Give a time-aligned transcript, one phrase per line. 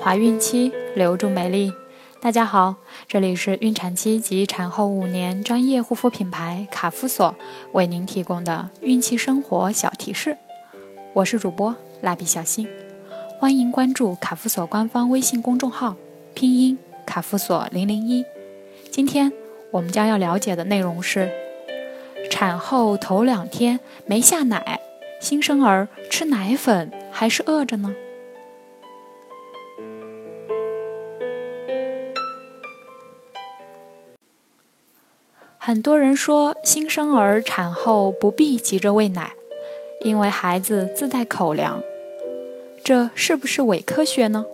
[0.00, 1.72] 怀孕期留住美丽。
[2.20, 2.76] 大家好，
[3.06, 7.34] 这里是孕产期及产后五年专业护肤品牌卡夫索
[7.72, 10.36] 为您提供的孕期生活小提示。
[11.14, 12.68] 我是主播蜡笔小新，
[13.38, 15.96] 欢迎关注卡夫索官方微信公众号，
[16.34, 18.24] 拼音卡夫索零零一。
[18.90, 19.32] 今天
[19.72, 21.30] 我们将要了解的内容是：
[22.30, 24.80] 产后头两天没下奶，
[25.20, 27.94] 新生儿吃奶粉还是饿着呢？
[35.68, 39.34] 很多人说，新生儿产后不必急着喂奶，
[40.00, 41.82] 因为孩子自带口粮。
[42.82, 44.46] 这是不是伪科学呢？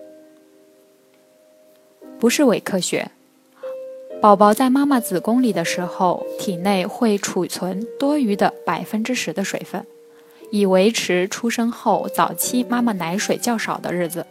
[2.18, 3.12] 不是伪科学。
[4.20, 9.86] 宝宝在妈妈子宫里的时候，体内会储存多余的百分之十的水分，
[10.50, 14.26] 以维持出生后早期妈妈奶水较少的日子。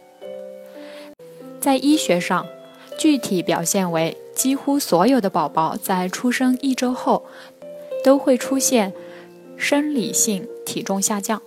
[1.58, 2.46] 在医学上，
[2.98, 4.14] 具体表现为。
[4.34, 7.24] 几乎所有的宝宝在出生一周后
[8.02, 8.92] 都会出现
[9.56, 11.40] 生理性体重下降，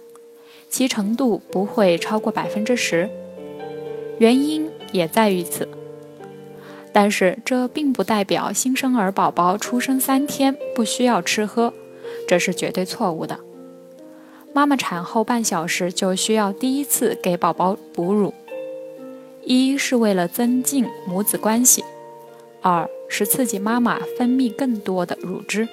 [0.69, 3.09] 其程度不会超过百分之十，
[4.17, 5.67] 原因也在于此。
[6.93, 11.71] 但是这并不代表新生儿宝宝出生三天不需要吃喝，
[12.27, 13.39] 这是绝对错误的。
[14.53, 18.33] 妈妈产后半小时就需要第一次给宝宝哺乳，
[19.43, 21.83] 一是为了增进母子关系。
[22.61, 25.67] 二是刺激妈妈分泌更多的乳汁，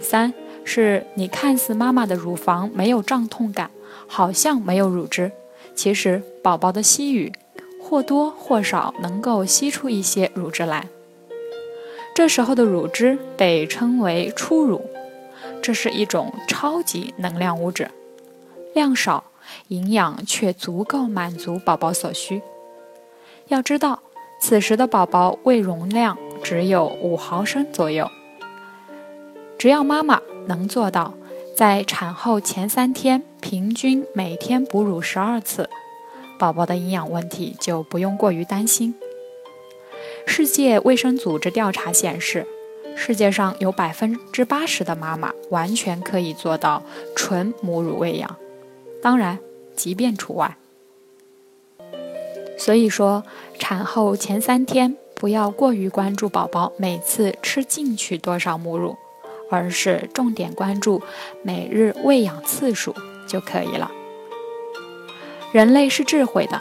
[0.00, 0.32] 三
[0.64, 3.70] 是你看似妈妈的乳房没有胀痛感，
[4.06, 5.32] 好像没有乳汁，
[5.74, 7.32] 其实宝宝的吸吮
[7.80, 10.86] 或多或少能够吸出一些乳汁来。
[12.14, 14.82] 这时候的乳汁被称为初乳，
[15.62, 17.90] 这是一种超级能量物质，
[18.74, 19.24] 量少，
[19.68, 22.42] 营养却足够满足宝宝所需。
[23.48, 24.02] 要知道。
[24.40, 28.08] 此时的宝宝胃容量只有五毫升左右，
[29.58, 31.14] 只要妈妈能做到
[31.56, 35.68] 在产后前三天平均每天哺乳十二次，
[36.38, 38.94] 宝宝的营养问题就不用过于担心。
[40.26, 42.46] 世界卫生组织调查显示，
[42.96, 46.82] 世界上有百分之八十的妈妈完全可以做到
[47.16, 48.36] 纯母乳喂养，
[49.02, 49.38] 当然，
[49.74, 50.56] 即便除外。
[52.58, 53.22] 所以说，
[53.58, 58.96] 产后前三天不要过于关注宝宝每次吃进去多少母乳，
[59.48, 61.00] 而是重点关注
[61.42, 62.94] 每日喂养次数
[63.26, 63.90] 就可以了。
[65.52, 66.60] 人类是智慧的，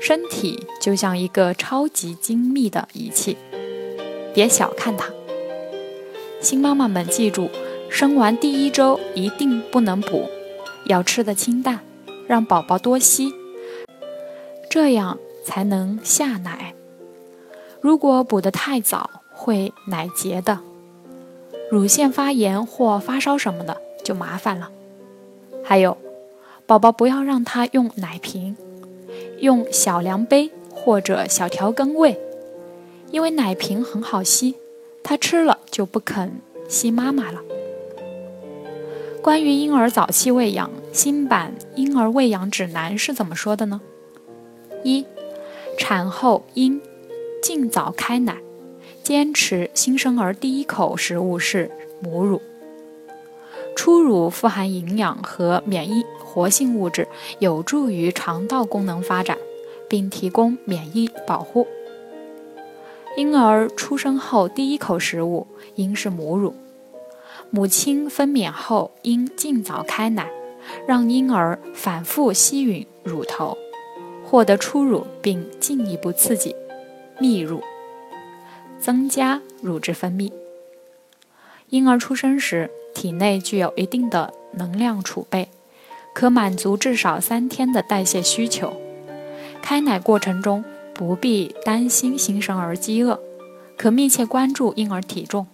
[0.00, 3.36] 身体就像一个超级精密的仪器，
[4.34, 5.08] 别小看它。
[6.40, 7.48] 新妈妈们记住，
[7.88, 10.28] 生完第一周一定不能补，
[10.86, 11.80] 要吃的清淡，
[12.26, 13.32] 让宝宝多吸。
[14.74, 16.74] 这样才能下奶。
[17.80, 20.58] 如果补得太早，会奶结的，
[21.70, 24.72] 乳腺发炎或发烧什么的就麻烦了。
[25.62, 25.96] 还有，
[26.66, 28.56] 宝宝不要让他用奶瓶，
[29.38, 32.20] 用小量杯或者小调羹喂，
[33.12, 34.56] 因为奶瓶很好吸，
[35.04, 37.40] 他吃了就不肯吸妈妈了。
[39.22, 43.80] 关于婴儿早期喂养，新版婴儿喂养指南是怎么说的呢？
[44.84, 45.04] 一，
[45.76, 46.80] 产后应
[47.42, 48.36] 尽早开奶，
[49.02, 52.40] 坚持新生儿第一口食物是母乳。
[53.74, 57.08] 初乳富含营养和免疫活性物质，
[57.40, 59.36] 有助于肠道功能发展，
[59.88, 61.66] 并提供免疫保护。
[63.16, 65.46] 婴儿出生后第一口食物
[65.76, 66.54] 应是母乳，
[67.50, 70.30] 母亲分娩后应尽早开奶，
[70.86, 73.56] 让婴儿反复吸吮乳头。
[74.34, 76.56] 获得初乳，并进一步刺激
[77.20, 77.62] 泌乳，
[78.80, 80.32] 增加乳汁分泌。
[81.68, 85.50] 婴儿出生时，体内具有一定的能量储备，
[86.12, 88.72] 可满足至少三天的代谢需求。
[89.62, 93.20] 开奶过程中不必担心新生儿饥饿，
[93.76, 95.46] 可密切关注婴儿体重。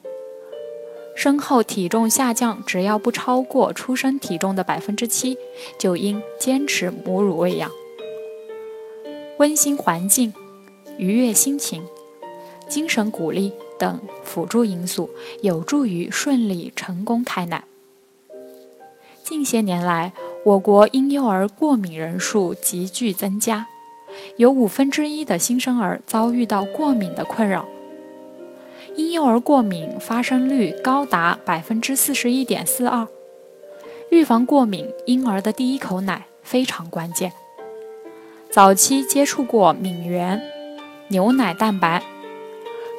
[1.15, 5.37] 生后体重下降，只要不超过出生体重的百分之七，
[5.79, 7.71] 就应坚持母乳喂养。
[9.41, 10.35] 温馨环境、
[10.99, 11.83] 愉悦心情、
[12.69, 15.09] 精神鼓励等辅助因素，
[15.41, 17.65] 有助于顺利成功开奶。
[19.25, 20.13] 近些年来，
[20.45, 23.67] 我国婴幼儿过敏人数急剧增加，
[24.37, 27.67] 有五分之一的新生儿遭遇到过敏的困扰。
[28.95, 33.09] 婴幼儿过敏发生率高达百分之四十一点四二，
[34.11, 37.33] 预防过敏，婴儿的第一口奶非常关键。
[38.53, 40.43] 早期接触过敏原、
[41.07, 42.03] 牛奶蛋白，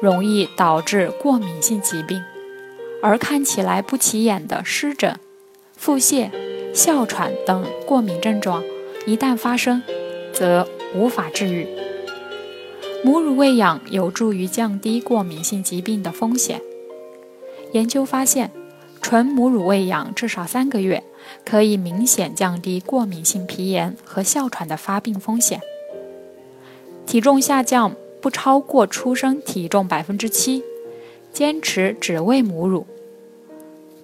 [0.00, 2.22] 容易导致过敏性疾病，
[3.02, 5.18] 而看起来不起眼的湿疹、
[5.76, 6.30] 腹泻、
[6.72, 8.64] 哮喘等过敏症状，
[9.04, 9.82] 一旦发生，
[10.32, 11.66] 则无法治愈。
[13.04, 16.62] 母乳喂养有助于降低过敏性疾病的风险。
[17.72, 18.50] 研究发现，
[19.02, 21.02] 纯母乳喂养至少三个月。
[21.44, 25.60] 可以明显降低过敏性皮炎和哮喘的发病风险。
[27.06, 30.62] 体重下降不超过出生体重百分之七，
[31.32, 32.86] 坚持只喂母乳。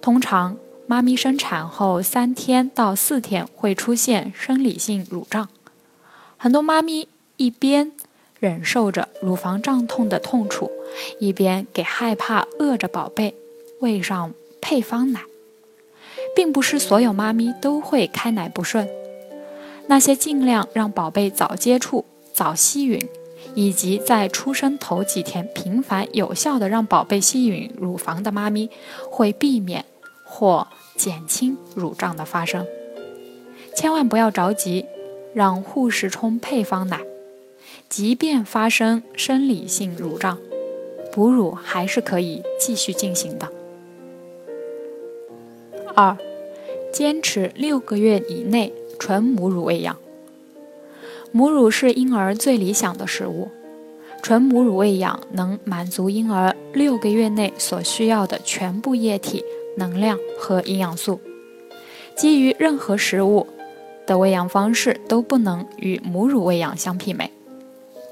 [0.01, 0.57] 通常，
[0.87, 5.49] 妈咪生产后三天到四天会出现生理性乳胀，
[6.37, 7.91] 很多妈咪一边
[8.39, 10.71] 忍受着乳房胀痛的痛楚，
[11.19, 13.35] 一边给害怕饿着宝贝
[13.81, 14.33] 喂上
[14.69, 15.21] 配方奶。
[16.35, 18.87] 并不是所有妈咪都会开奶不顺，
[19.87, 23.07] 那些尽量让宝贝早接触、早吸吮，
[23.55, 28.69] 以及在出生头几天频繁有效的让宝贝吸吮乳房的妈咪，
[29.09, 29.83] 会避免
[30.23, 32.65] 或减轻乳胀的发生。
[33.75, 34.85] 千万不要着急，
[35.33, 37.01] 让护士冲配方奶，
[37.89, 40.37] 即便发生生理性乳胀，
[41.11, 43.51] 哺乳还是可以继续进行的。
[46.01, 46.15] 二，
[46.93, 49.97] 坚持六个月以内纯母乳喂养。
[51.33, 53.49] 母乳是婴儿最理想的食物，
[54.21, 59.43] 纯母乳喂养能满足婴儿六个月内所需要的全部液体、
[59.75, 61.19] 能量和营养素。
[62.15, 63.45] 基于任何食物
[64.07, 67.29] 的喂养方式都不能与母乳喂养相媲美，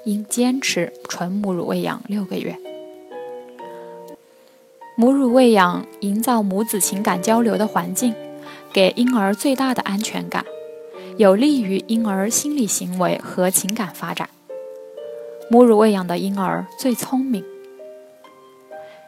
[0.03, 2.57] 应坚持纯母乳喂养六个月。
[4.99, 8.15] 母乳喂养营造母子情感交流的环境，
[8.73, 10.43] 给婴儿最大的安全感，
[11.17, 14.27] 有利于婴儿心理行为和情感发展。
[15.51, 17.45] 母乳喂养的婴儿最聪明，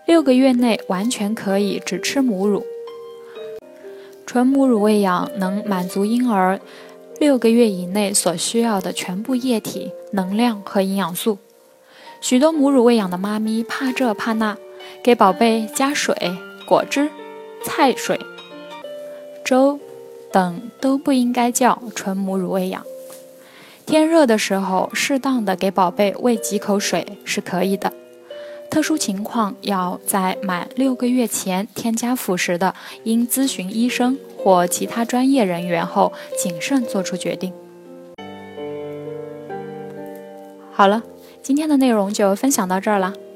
[0.06, 2.64] 六个月内完全可以只吃母乳。
[4.28, 6.60] 纯母乳喂养能满足婴儿
[7.20, 11.40] 六个月以内所需要的全部液体、能量和营养素。
[12.22, 14.56] 许多母乳喂养的妈咪怕这怕那。
[15.10, 16.16] 给宝贝加水、
[16.68, 17.10] 果汁、
[17.64, 18.20] 菜水、
[19.44, 19.80] 粥
[20.32, 22.86] 等都不应该叫纯母乳喂养。
[23.88, 27.92] 天热的时候，适当的给宝贝喂几口水是可以的。
[28.70, 37.52] 特殊情况要在满六个月前添加辅食的，应咨询医生或其他专业人员后谨慎做出决定。
[40.72, 41.02] 好了，
[41.42, 43.16] 今天的内容就分享到这儿了。